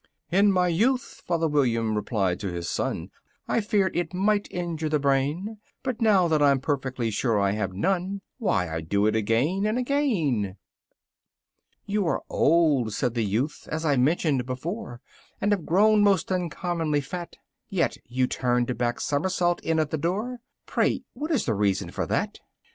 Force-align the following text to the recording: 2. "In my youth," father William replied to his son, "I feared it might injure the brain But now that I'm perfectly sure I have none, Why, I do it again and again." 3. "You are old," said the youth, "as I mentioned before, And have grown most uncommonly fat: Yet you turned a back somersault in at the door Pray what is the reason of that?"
2. 0.31 0.37
"In 0.37 0.51
my 0.51 0.67
youth," 0.67 1.21
father 1.27 1.47
William 1.47 1.93
replied 1.93 2.39
to 2.39 2.51
his 2.51 2.67
son, 2.67 3.11
"I 3.47 3.61
feared 3.61 3.95
it 3.95 4.15
might 4.15 4.47
injure 4.49 4.89
the 4.89 4.97
brain 4.97 5.59
But 5.83 6.01
now 6.01 6.27
that 6.27 6.41
I'm 6.41 6.59
perfectly 6.59 7.11
sure 7.11 7.39
I 7.39 7.51
have 7.51 7.73
none, 7.73 8.21
Why, 8.39 8.67
I 8.67 8.81
do 8.81 9.05
it 9.05 9.15
again 9.15 9.67
and 9.67 9.77
again." 9.77 10.57
3. 11.85 11.93
"You 11.93 12.07
are 12.07 12.23
old," 12.31 12.93
said 12.95 13.13
the 13.13 13.23
youth, 13.23 13.67
"as 13.71 13.85
I 13.85 13.95
mentioned 13.95 14.47
before, 14.47 15.01
And 15.39 15.51
have 15.51 15.67
grown 15.67 16.01
most 16.01 16.31
uncommonly 16.31 17.01
fat: 17.01 17.35
Yet 17.69 17.97
you 18.05 18.25
turned 18.25 18.71
a 18.71 18.73
back 18.73 18.99
somersault 18.99 19.61
in 19.63 19.77
at 19.77 19.91
the 19.91 19.99
door 19.99 20.39
Pray 20.65 21.03
what 21.13 21.29
is 21.29 21.45
the 21.45 21.53
reason 21.53 21.89
of 21.95 22.07
that?" 22.09 22.39